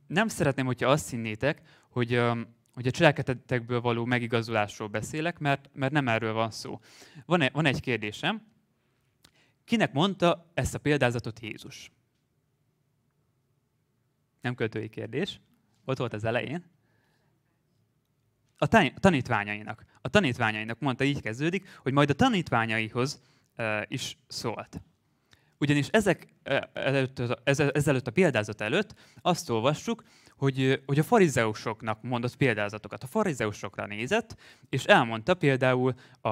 nem 0.06 0.28
szeretném, 0.28 0.66
hogyha 0.66 0.90
azt 0.90 1.10
hinnétek, 1.10 1.62
hogy, 1.88 2.20
hogy 2.72 2.86
a 2.86 2.90
cselekedetekből 2.90 3.80
való 3.80 4.04
megigazulásról 4.04 4.88
beszélek, 4.88 5.38
mert, 5.38 5.70
mert 5.72 5.92
nem 5.92 6.08
erről 6.08 6.32
van 6.32 6.50
szó. 6.50 6.80
Van, 7.26 7.40
egy, 7.40 7.52
van 7.52 7.66
egy 7.66 7.80
kérdésem. 7.80 8.42
Kinek 9.64 9.92
mondta 9.92 10.50
ezt 10.54 10.74
a 10.74 10.78
példázatot 10.78 11.40
Jézus? 11.40 11.90
Nem 14.40 14.54
költői 14.54 14.88
kérdés. 14.88 15.40
Ott 15.84 15.98
volt 15.98 16.12
az 16.12 16.24
elején 16.24 16.73
a 18.56 18.90
tanítványainak. 19.00 19.84
A 20.00 20.08
tanítványainak 20.08 20.80
mondta, 20.80 21.04
így 21.04 21.20
kezdődik, 21.20 21.68
hogy 21.82 21.92
majd 21.92 22.10
a 22.10 22.14
tanítványaihoz 22.14 23.20
is 23.88 24.18
szólt. 24.26 24.82
Ugyanis 25.58 25.88
ezek 25.88 26.34
előtt, 26.72 27.18
ezelőtt 27.72 28.06
a 28.06 28.10
példázat 28.10 28.60
előtt 28.60 28.94
azt 29.22 29.50
olvassuk, 29.50 30.04
hogy, 30.36 30.82
hogy 30.86 30.98
a 30.98 31.02
farizeusoknak 31.02 32.02
mondott 32.02 32.36
példázatokat. 32.36 33.02
A 33.02 33.06
farizeusokra 33.06 33.86
nézett, 33.86 34.36
és 34.68 34.84
elmondta 34.84 35.34
például 35.34 35.94
a, 36.20 36.28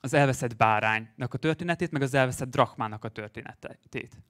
az 0.00 0.14
elveszett 0.14 0.56
báránynak 0.56 1.34
a 1.34 1.38
történetét, 1.38 1.90
meg 1.90 2.02
az 2.02 2.14
elveszett 2.14 2.50
drachmának 2.50 3.04
a 3.04 3.08
történetét. 3.08 4.22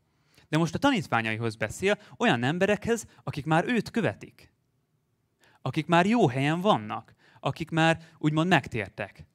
De 0.48 0.58
most 0.58 0.74
a 0.74 0.78
tanítványaihoz 0.78 1.56
beszél 1.56 1.98
olyan 2.16 2.42
emberekhez, 2.42 3.06
akik 3.24 3.44
már 3.44 3.64
őt 3.66 3.90
követik 3.90 4.52
akik 5.68 5.86
már 5.86 6.06
jó 6.06 6.28
helyen 6.28 6.60
vannak, 6.60 7.14
akik 7.40 7.70
már 7.70 8.02
úgymond 8.18 8.48
megtértek. 8.48 9.26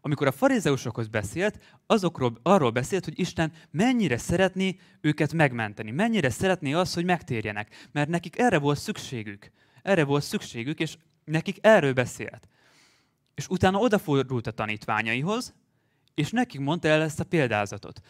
Amikor 0.00 0.26
a 0.26 0.32
farizeusokhoz 0.32 1.08
beszélt, 1.08 1.58
azokról, 1.86 2.38
arról 2.42 2.70
beszélt, 2.70 3.04
hogy 3.04 3.18
Isten 3.18 3.52
mennyire 3.70 4.16
szeretné 4.16 4.76
őket 5.00 5.32
megmenteni, 5.32 5.90
mennyire 5.90 6.30
szeretné 6.30 6.72
az, 6.72 6.94
hogy 6.94 7.04
megtérjenek, 7.04 7.88
mert 7.92 8.08
nekik 8.08 8.38
erre 8.38 8.58
volt 8.58 8.78
szükségük. 8.78 9.50
Erre 9.82 10.04
volt 10.04 10.22
szükségük, 10.22 10.80
és 10.80 10.96
nekik 11.24 11.56
erről 11.60 11.92
beszélt. 11.92 12.48
És 13.34 13.48
utána 13.48 13.78
odafordult 13.78 14.46
a 14.46 14.50
tanítványaihoz, 14.50 15.54
és 16.14 16.30
nekik 16.30 16.60
mondta 16.60 16.88
el 16.88 17.02
ezt 17.02 17.20
a 17.20 17.24
példázatot. 17.24 18.00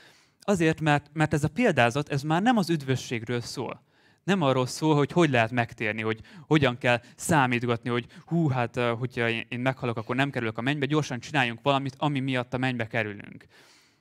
Azért, 0.40 0.80
mert, 0.80 1.11
mert 1.12 1.33
ez 1.33 1.44
a 1.44 1.49
példázat, 1.49 2.09
ez 2.09 2.23
már 2.23 2.42
nem 2.42 2.56
az 2.56 2.71
üdvösségről 2.71 3.40
szól, 3.40 3.83
nem 4.24 4.42
arról 4.42 4.66
szól, 4.66 4.94
hogy 4.94 5.12
hogy 5.12 5.30
lehet 5.30 5.50
megtérni, 5.50 6.02
hogy 6.02 6.20
hogyan 6.46 6.78
kell 6.78 7.00
számítgatni, 7.16 7.90
hogy 7.90 8.06
hú, 8.26 8.48
hát 8.48 8.76
hogyha 8.76 9.28
én 9.28 9.60
meghalok, 9.60 9.96
akkor 9.96 10.16
nem 10.16 10.30
kerülök 10.30 10.58
a 10.58 10.62
mennybe, 10.62 10.86
gyorsan 10.86 11.20
csináljunk 11.20 11.62
valamit, 11.62 11.94
ami 11.98 12.20
miatt 12.20 12.54
a 12.54 12.58
mennybe 12.58 12.86
kerülünk. 12.86 13.46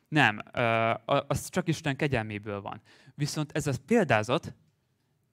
Nem, 0.08 0.42
az 1.28 1.50
csak 1.50 1.68
Isten 1.68 1.96
kegyelméből 1.96 2.62
van. 2.62 2.82
Viszont 3.16 3.52
ez 3.52 3.68
a 3.68 3.74
példázat, 3.86 4.54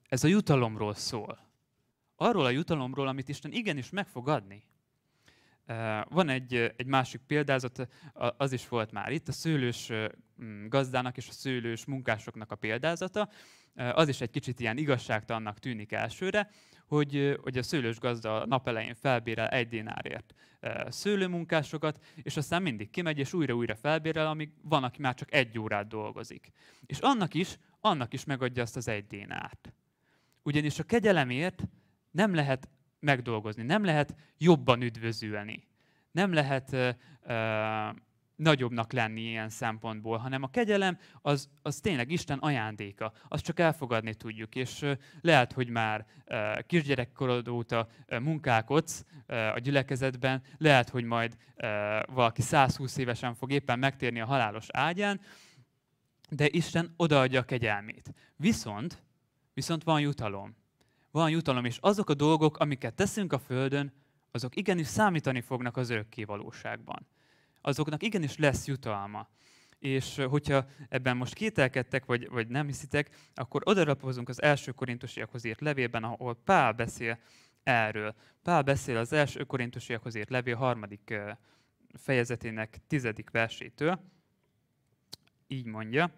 ez 0.08 0.24
a 0.24 0.28
jutalomról 0.28 0.94
szól. 0.94 1.38
Arról 2.16 2.44
a 2.44 2.50
jutalomról, 2.50 3.08
amit 3.08 3.28
Isten 3.28 3.52
igenis 3.52 3.90
meg 3.90 4.06
fog 4.06 4.28
adni. 4.28 4.64
Van 6.08 6.28
egy, 6.28 6.54
egy 6.76 6.86
másik 6.86 7.20
példázat, 7.26 7.88
az 8.36 8.52
is 8.52 8.68
volt 8.68 8.92
már 8.92 9.12
itt, 9.12 9.28
a 9.28 9.32
szőlős 9.32 9.92
gazdának 10.68 11.16
és 11.16 11.28
a 11.28 11.32
szőlős 11.32 11.84
munkásoknak 11.84 12.52
a 12.52 12.56
példázata 12.56 13.28
az 13.74 14.08
is 14.08 14.20
egy 14.20 14.30
kicsit 14.30 14.60
ilyen 14.60 14.76
igazságtalannak 14.76 15.58
tűnik 15.58 15.92
elsőre, 15.92 16.50
hogy, 16.86 17.38
hogy 17.42 17.58
a 17.58 17.62
szőlős 17.62 17.98
gazda 17.98 18.46
nap 18.46 18.68
elején 18.68 18.94
felbérel 18.94 19.48
egy 19.48 19.68
dinárért 19.68 20.34
szőlőmunkásokat, 20.88 22.04
és 22.22 22.36
aztán 22.36 22.62
mindig 22.62 22.90
kimegy, 22.90 23.18
és 23.18 23.32
újra-újra 23.32 23.74
felbérel, 23.74 24.26
amíg 24.26 24.50
van, 24.62 24.84
aki 24.84 25.00
már 25.00 25.14
csak 25.14 25.34
egy 25.34 25.58
órát 25.58 25.88
dolgozik. 25.88 26.50
És 26.86 26.98
annak 26.98 27.34
is, 27.34 27.58
annak 27.80 28.12
is 28.12 28.24
megadja 28.24 28.62
azt 28.62 28.76
az 28.76 28.88
egy 28.88 29.06
dinárt. 29.06 29.72
Ugyanis 30.42 30.78
a 30.78 30.82
kegyelemért 30.82 31.62
nem 32.10 32.34
lehet 32.34 32.68
megdolgozni, 33.00 33.62
nem 33.62 33.84
lehet 33.84 34.14
jobban 34.38 34.82
üdvözülni. 34.82 35.68
Nem 36.10 36.32
lehet, 36.32 36.96
nagyobbnak 38.40 38.92
lenni 38.92 39.20
ilyen 39.20 39.48
szempontból, 39.48 40.18
hanem 40.18 40.42
a 40.42 40.50
kegyelem 40.50 40.98
az, 41.22 41.48
az 41.62 41.80
tényleg 41.80 42.10
Isten 42.10 42.38
ajándéka. 42.38 43.12
Azt 43.28 43.44
csak 43.44 43.60
elfogadni 43.60 44.14
tudjuk, 44.14 44.54
és 44.54 44.86
lehet, 45.20 45.52
hogy 45.52 45.68
már 45.68 46.06
kisgyerekkorod 46.66 47.48
óta 47.48 47.88
munkálkodsz 48.22 49.04
a 49.26 49.58
gyülekezetben, 49.58 50.42
lehet, 50.58 50.88
hogy 50.88 51.04
majd 51.04 51.36
valaki 52.06 52.42
120 52.42 52.96
évesen 52.96 53.34
fog 53.34 53.52
éppen 53.52 53.78
megtérni 53.78 54.20
a 54.20 54.26
halálos 54.26 54.66
ágyán, 54.70 55.20
de 56.28 56.48
Isten 56.50 56.94
odaadja 56.96 57.40
a 57.40 57.44
kegyelmét. 57.44 58.12
Viszont, 58.36 59.02
viszont 59.54 59.84
van 59.84 60.00
jutalom. 60.00 60.56
Van 61.10 61.30
jutalom, 61.30 61.64
és 61.64 61.78
azok 61.80 62.10
a 62.10 62.14
dolgok, 62.14 62.58
amiket 62.58 62.94
teszünk 62.94 63.32
a 63.32 63.38
Földön, 63.38 63.92
azok 64.30 64.56
igenis 64.56 64.86
számítani 64.86 65.40
fognak 65.40 65.76
az 65.76 65.90
örökké 65.90 66.24
valóságban. 66.24 67.06
Azoknak 67.60 68.02
igenis 68.02 68.36
lesz 68.36 68.66
jutalma. 68.66 69.28
És 69.78 70.16
hogyha 70.28 70.66
ebben 70.88 71.16
most 71.16 71.34
kételkedtek, 71.34 72.04
vagy, 72.04 72.28
vagy 72.28 72.48
nem 72.48 72.66
hiszitek, 72.66 73.16
akkor 73.34 73.62
odarapozunk 73.64 74.28
az 74.28 74.42
első 74.42 74.72
korintusiakhoz 74.72 75.44
írt 75.44 75.60
levélben, 75.60 76.04
ahol 76.04 76.34
Pál 76.44 76.72
beszél 76.72 77.18
erről. 77.62 78.14
Pál 78.42 78.62
beszél 78.62 78.96
az 78.96 79.12
első 79.12 79.44
korintusiakhoz 79.44 80.14
írt 80.14 80.30
levél 80.30 80.56
harmadik 80.56 81.14
fejezetének 81.92 82.78
tizedik 82.86 83.30
versétől. 83.30 84.00
Így 85.46 85.66
mondja, 85.66 86.12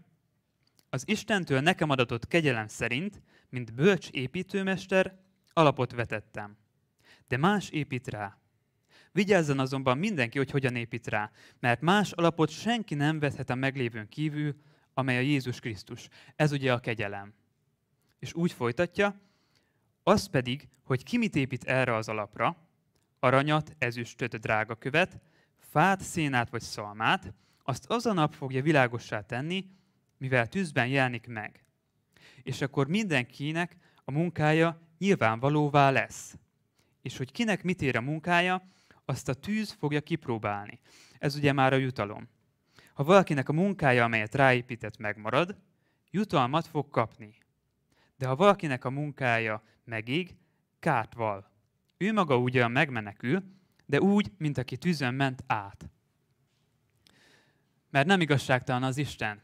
az 0.90 1.08
Istentől 1.08 1.60
nekem 1.60 1.90
adatott 1.90 2.26
kegyelem 2.26 2.66
szerint, 2.66 3.22
mint 3.48 3.74
bölcs 3.74 4.10
építőmester, 4.10 5.18
alapot 5.52 5.92
vetettem. 5.92 6.56
De 7.28 7.36
más 7.36 7.70
épít 7.70 8.08
rá. 8.08 8.41
Vigyázzon 9.12 9.58
azonban 9.58 9.98
mindenki, 9.98 10.38
hogy 10.38 10.50
hogyan 10.50 10.76
épít 10.76 11.06
rá, 11.06 11.30
mert 11.60 11.80
más 11.80 12.12
alapot 12.12 12.50
senki 12.50 12.94
nem 12.94 13.18
vethet 13.18 13.50
a 13.50 13.54
meglévőn 13.54 14.08
kívül, 14.08 14.54
amely 14.94 15.16
a 15.16 15.20
Jézus 15.20 15.60
Krisztus. 15.60 16.08
Ez 16.36 16.52
ugye 16.52 16.72
a 16.72 16.78
kegyelem. 16.78 17.34
És 18.18 18.34
úgy 18.34 18.52
folytatja, 18.52 19.20
az 20.02 20.26
pedig, 20.26 20.68
hogy 20.84 21.02
ki 21.02 21.18
mit 21.18 21.36
épít 21.36 21.64
erre 21.64 21.94
az 21.94 22.08
alapra, 22.08 22.56
aranyat, 23.18 23.74
ezüstöt, 23.78 24.40
drága 24.40 24.74
követ, 24.74 25.20
fát, 25.58 26.00
szénát 26.00 26.50
vagy 26.50 26.60
szalmát, 26.60 27.34
azt 27.62 27.86
az 27.86 28.06
a 28.06 28.12
nap 28.12 28.32
fogja 28.32 28.62
világossá 28.62 29.20
tenni, 29.20 29.66
mivel 30.18 30.48
tűzben 30.48 30.86
jelenik 30.86 31.26
meg. 31.26 31.64
És 32.42 32.60
akkor 32.60 32.88
mindenkinek 32.88 33.76
a 34.04 34.10
munkája 34.10 34.80
nyilvánvalóvá 34.98 35.90
lesz. 35.90 36.38
És 37.02 37.16
hogy 37.16 37.32
kinek 37.32 37.62
mit 37.62 37.82
ér 37.82 37.96
a 37.96 38.00
munkája, 38.00 38.62
azt 39.04 39.28
a 39.28 39.34
tűz 39.34 39.70
fogja 39.70 40.00
kipróbálni. 40.00 40.80
Ez 41.18 41.36
ugye 41.36 41.52
már 41.52 41.72
a 41.72 41.76
jutalom. 41.76 42.28
Ha 42.94 43.04
valakinek 43.04 43.48
a 43.48 43.52
munkája, 43.52 44.04
amelyet 44.04 44.34
ráépített, 44.34 44.98
megmarad, 44.98 45.56
jutalmat 46.10 46.66
fog 46.66 46.88
kapni. 46.88 47.34
De 48.16 48.26
ha 48.26 48.36
valakinek 48.36 48.84
a 48.84 48.90
munkája 48.90 49.62
megég, 49.84 50.36
kárt 50.78 51.14
val. 51.14 51.50
Ő 51.96 52.12
maga 52.12 52.36
ugyan 52.36 52.70
megmenekül, 52.70 53.42
de 53.86 54.00
úgy, 54.00 54.32
mint 54.38 54.58
aki 54.58 54.76
tűzön 54.76 55.14
ment 55.14 55.44
át. 55.46 55.90
Mert 57.90 58.06
nem 58.06 58.20
igazságtalan 58.20 58.82
az 58.82 58.96
Isten. 58.96 59.42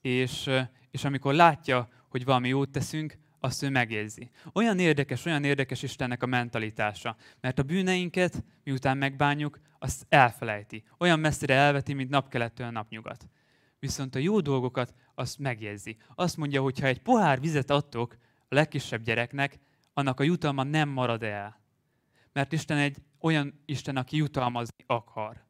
És, 0.00 0.50
és 0.90 1.04
amikor 1.04 1.34
látja, 1.34 1.88
hogy 2.08 2.24
valami 2.24 2.48
jót 2.48 2.70
teszünk, 2.70 3.18
azt 3.44 3.62
ő 3.62 3.68
megérzi. 3.68 4.30
Olyan 4.52 4.78
érdekes, 4.78 5.24
olyan 5.24 5.44
érdekes 5.44 5.82
Istennek 5.82 6.22
a 6.22 6.26
mentalitása, 6.26 7.16
mert 7.40 7.58
a 7.58 7.62
bűneinket, 7.62 8.44
miután 8.64 8.96
megbánjuk, 8.96 9.60
azt 9.78 10.06
elfelejti. 10.08 10.84
Olyan 10.98 11.20
messzire 11.20 11.54
elveti, 11.54 11.92
mint 11.92 12.10
napkelettől 12.10 12.70
napnyugat. 12.70 13.28
Viszont 13.78 14.14
a 14.14 14.18
jó 14.18 14.40
dolgokat 14.40 14.94
azt 15.14 15.38
megérzi. 15.38 15.96
Azt 16.14 16.36
mondja, 16.36 16.62
hogy 16.62 16.80
ha 16.80 16.86
egy 16.86 17.00
pohár 17.00 17.40
vizet 17.40 17.70
adtok 17.70 18.16
a 18.48 18.54
legkisebb 18.54 19.02
gyereknek, 19.02 19.58
annak 19.92 20.20
a 20.20 20.22
jutalma 20.22 20.62
nem 20.62 20.88
marad 20.88 21.22
el. 21.22 21.60
Mert 22.32 22.52
Isten 22.52 22.78
egy 22.78 22.96
olyan 23.20 23.62
Isten, 23.64 23.96
aki 23.96 24.16
jutalmazni 24.16 24.84
akar. 24.86 25.44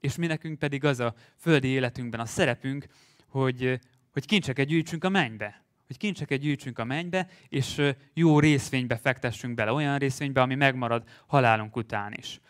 És 0.00 0.16
mi 0.16 0.26
nekünk 0.26 0.58
pedig 0.58 0.84
az 0.84 1.00
a 1.00 1.14
földi 1.36 1.68
életünkben 1.68 2.20
a 2.20 2.26
szerepünk, 2.26 2.86
hogy, 3.28 3.80
hogy 4.12 4.26
kincseket 4.26 4.66
gyűjtsünk 4.66 5.04
a 5.04 5.08
mennybe. 5.08 5.63
Hogy 5.86 5.96
kincseket 5.96 6.40
gyűjtsünk 6.40 6.78
a 6.78 6.84
mennybe, 6.84 7.28
és 7.48 7.82
jó 8.14 8.38
részvénybe 8.40 8.96
fektessünk 8.96 9.54
bele, 9.54 9.72
olyan 9.72 9.98
részvénybe, 9.98 10.40
ami 10.40 10.54
megmarad 10.54 11.08
halálunk 11.26 11.76
után 11.76 12.12
is. 12.12 12.40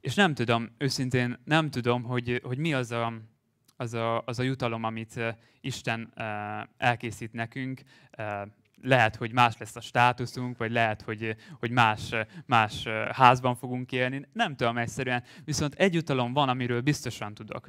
És 0.00 0.14
nem 0.14 0.34
tudom, 0.34 0.74
őszintén 0.78 1.38
nem 1.44 1.70
tudom, 1.70 2.02
hogy, 2.02 2.40
hogy 2.44 2.58
mi 2.58 2.74
az 2.74 2.90
a, 2.90 3.12
az, 3.76 3.94
a, 3.94 4.22
az 4.24 4.38
a 4.38 4.42
jutalom, 4.42 4.84
amit 4.84 5.20
Isten 5.60 6.12
elkészít 6.76 7.32
nekünk. 7.32 7.80
Lehet, 8.82 9.16
hogy 9.16 9.32
más 9.32 9.56
lesz 9.58 9.76
a 9.76 9.80
státuszunk, 9.80 10.58
vagy 10.58 10.70
lehet, 10.70 11.02
hogy, 11.02 11.36
hogy 11.58 11.70
más, 11.70 12.14
más 12.46 12.86
házban 13.12 13.54
fogunk 13.54 13.92
élni. 13.92 14.28
Nem 14.32 14.56
tudom 14.56 14.78
egyszerűen. 14.78 15.22
Viszont 15.44 15.74
egy 15.74 15.94
jutalom 15.94 16.32
van, 16.32 16.48
amiről 16.48 16.80
biztosan 16.80 17.34
tudok 17.34 17.68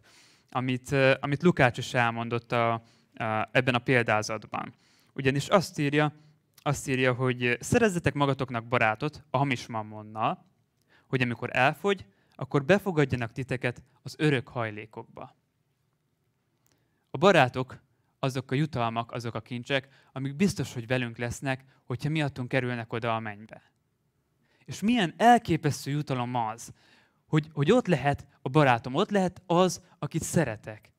amit, 0.49 0.95
amit 1.19 1.43
Lukács 1.43 1.77
is 1.77 1.93
elmondott 1.93 2.51
a, 2.51 2.83
ebben 3.51 3.75
a 3.75 3.79
példázatban. 3.79 4.73
Ugyanis 5.13 5.47
azt 5.47 5.79
írja, 5.79 6.13
azt 6.55 6.87
írja, 6.87 7.13
hogy 7.13 7.57
szerezzetek 7.59 8.13
magatoknak 8.13 8.67
barátot 8.67 9.23
a 9.29 9.37
hamis 9.37 9.67
mammonnal, 9.67 10.45
hogy 11.07 11.21
amikor 11.21 11.49
elfogy, 11.53 12.05
akkor 12.35 12.65
befogadjanak 12.65 13.31
titeket 13.31 13.81
az 14.01 14.15
örök 14.17 14.47
hajlékokba. 14.47 15.35
A 17.11 17.17
barátok 17.17 17.81
azok 18.19 18.51
a 18.51 18.55
jutalmak, 18.55 19.11
azok 19.11 19.35
a 19.35 19.41
kincsek, 19.41 19.87
amik 20.11 20.35
biztos, 20.35 20.73
hogy 20.73 20.87
velünk 20.87 21.17
lesznek, 21.17 21.65
hogyha 21.83 22.09
miattunk 22.09 22.47
kerülnek 22.47 22.93
oda 22.93 23.15
a 23.15 23.19
mennybe. 23.19 23.61
És 24.65 24.81
milyen 24.81 25.13
elképesztő 25.17 25.91
jutalom 25.91 26.35
az, 26.35 26.73
hogy, 27.25 27.49
hogy 27.53 27.71
ott 27.71 27.87
lehet 27.87 28.27
a 28.41 28.49
barátom, 28.49 28.93
ott 28.93 29.09
lehet 29.09 29.41
az, 29.45 29.81
akit 29.99 30.23
szeretek. 30.23 30.91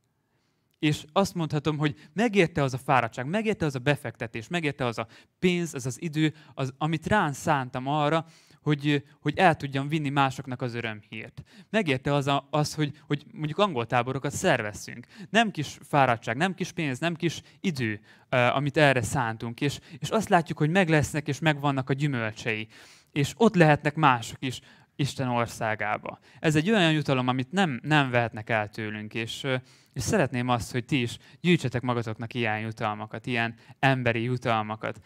És 0.79 1.05
azt 1.13 1.35
mondhatom, 1.35 1.79
hogy 1.79 1.95
megérte 2.13 2.63
az 2.63 2.75
a 2.75 2.79
fáradtság, 2.79 3.27
megérte 3.27 3.67
az 3.67 3.75
a 3.75 3.79
befektetés, 3.79 4.49
megérte 4.49 4.85
az 4.85 4.99
a 4.99 5.07
pénz, 5.39 5.75
az 5.75 5.87
az 5.87 6.03
idő, 6.03 6.35
az, 6.55 6.73
amit 6.79 7.07
rán 7.07 7.33
szántam 7.33 7.87
arra, 7.87 8.27
hogy, 8.63 9.05
hogy 9.21 9.39
el 9.39 9.57
tudjam 9.57 9.89
vinni 9.89 10.09
másoknak 10.09 10.63
az 10.63 10.75
örömhírt. 10.75 11.43
Megérte 11.71 12.15
az, 12.15 12.27
a, 12.27 12.49
az 12.51 12.75
hogy, 12.75 12.93
hogy 13.07 13.25
mondjuk 13.33 13.59
angol 13.59 13.87
táborokat 13.87 14.33
szervezzünk. 14.33 15.07
Nem 15.31 15.51
kis 15.51 15.79
fáradtság, 15.89 16.37
nem 16.37 16.55
kis 16.55 16.73
pénz, 16.73 16.99
nem 16.99 17.15
kis 17.15 17.43
idő, 17.61 18.01
amit 18.29 18.77
erre 18.77 19.03
szántunk. 19.03 19.61
És, 19.61 19.79
és 19.99 20.09
azt 20.09 20.29
látjuk, 20.29 20.59
hogy 20.59 20.71
meg 20.71 20.89
lesznek 20.89 21.29
és 21.29 21.39
megvannak 21.39 21.91
a 21.91 21.93
gyümölcsei. 21.93 22.69
És 23.13 23.33
ott 23.37 23.55
lehetnek 23.55 23.95
mások 23.95 24.39
is, 24.41 24.61
Isten 25.01 25.29
országába. 25.29 26.19
Ez 26.41 26.57
egy 26.57 26.71
olyan 26.71 26.93
jutalom, 26.93 27.29
amit 27.29 27.53
nem, 27.53 27.81
nem 27.83 28.11
vehetnek 28.11 28.51
el 28.51 28.69
tőlünk, 28.69 29.15
és, 29.15 29.47
és 29.93 30.03
szeretném 30.03 30.49
azt, 30.49 30.73
hogy 30.73 30.85
ti 30.85 31.01
is 31.01 31.19
gyűjtsetek 31.41 31.83
magatoknak 31.83 32.35
ilyen 32.35 32.59
jutalmakat, 32.61 33.27
ilyen 33.27 33.55
emberi 33.79 34.23
jutalmakat. 34.23 35.01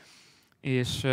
És 0.61 1.07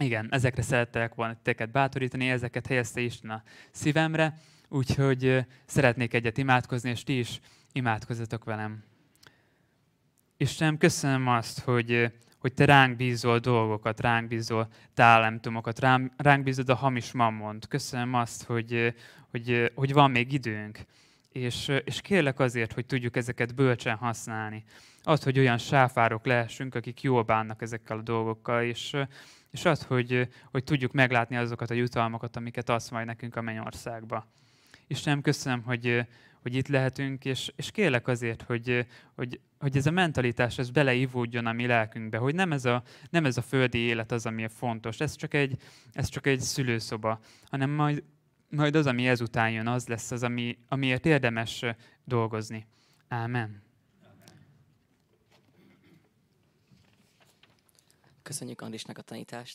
igen, 0.00 0.28
ezekre 0.30 0.62
szerettek 0.62 1.14
volna 1.14 1.36
teket 1.42 1.70
bátorítani, 1.70 2.30
ezeket 2.30 2.66
helyezte 2.66 3.00
Isten 3.00 3.30
a 3.30 3.42
szívemre, 3.70 4.38
úgyhogy 4.68 5.46
szeretnék 5.64 6.14
egyet 6.14 6.38
imádkozni, 6.38 6.90
és 6.90 7.02
ti 7.02 7.18
is 7.18 7.40
imádkozzatok 7.72 8.44
velem. 8.44 8.84
Isten, 10.36 10.78
köszönöm 10.78 11.28
azt, 11.28 11.60
hogy 11.60 12.12
hogy 12.44 12.54
te 12.54 12.64
ránk 12.64 12.96
bízol 12.96 13.38
dolgokat, 13.38 14.00
ránk 14.00 14.28
bízol 14.28 14.68
talentumokat, 14.94 15.78
ránk 16.16 16.42
bízod 16.42 16.68
a 16.68 16.74
hamis 16.74 17.12
mammont. 17.12 17.68
Köszönöm 17.68 18.14
azt, 18.14 18.42
hogy, 18.44 18.94
hogy, 19.30 19.72
hogy 19.74 19.92
van 19.92 20.10
még 20.10 20.32
időnk. 20.32 20.78
És, 21.32 21.72
és 21.84 22.00
kérlek 22.00 22.38
azért, 22.40 22.72
hogy 22.72 22.86
tudjuk 22.86 23.16
ezeket 23.16 23.54
bölcsen 23.54 23.96
használni. 23.96 24.64
Az, 25.02 25.22
hogy 25.22 25.38
olyan 25.38 25.58
sáfárok 25.58 26.26
lehessünk, 26.26 26.74
akik 26.74 27.02
jól 27.02 27.22
bánnak 27.22 27.62
ezekkel 27.62 27.98
a 27.98 28.02
dolgokkal, 28.02 28.62
és, 28.62 28.96
és 29.50 29.64
az, 29.64 29.82
hogy, 29.82 30.28
hogy 30.50 30.64
tudjuk 30.64 30.92
meglátni 30.92 31.36
azokat 31.36 31.70
a 31.70 31.74
jutalmakat, 31.74 32.36
amiket 32.36 32.68
adsz 32.68 32.88
majd 32.88 33.06
nekünk 33.06 33.36
a 33.36 33.42
mennyországba. 33.42 34.26
Istenem, 34.86 35.20
köszönöm, 35.20 35.62
hogy, 35.62 36.06
hogy 36.44 36.54
itt 36.54 36.68
lehetünk, 36.68 37.24
és, 37.24 37.52
és 37.56 37.70
kérlek 37.70 38.08
azért, 38.08 38.42
hogy, 38.42 38.86
hogy, 39.14 39.40
hogy 39.58 39.76
ez 39.76 39.86
a 39.86 39.90
mentalitás 39.90 40.58
ez 40.58 40.70
beleivódjon 40.70 41.46
a 41.46 41.52
mi 41.52 41.66
lelkünkbe, 41.66 42.18
hogy 42.18 42.34
nem 42.34 42.52
ez, 42.52 42.64
a, 42.64 42.82
nem 43.10 43.24
ez 43.24 43.36
a 43.36 43.42
földi 43.42 43.78
élet 43.78 44.12
az, 44.12 44.26
ami 44.26 44.48
fontos, 44.48 45.00
ez 45.00 45.16
csak 45.16 45.34
egy, 45.34 45.56
ez 45.92 46.08
csak 46.08 46.26
egy 46.26 46.40
szülőszoba, 46.40 47.20
hanem 47.50 47.70
majd, 47.70 48.02
majd 48.48 48.76
az, 48.76 48.86
ami 48.86 49.08
ezután 49.08 49.50
jön, 49.50 49.66
az 49.66 49.86
lesz 49.86 50.10
az, 50.10 50.22
ami, 50.22 50.58
amiért 50.68 51.06
érdemes 51.06 51.64
dolgozni. 52.04 52.66
Ámen. 53.08 53.62
Köszönjük 58.22 58.60
Andrisnak 58.60 58.98
a 58.98 59.02
tanítást. 59.02 59.52